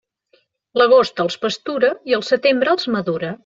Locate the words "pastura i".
1.45-2.19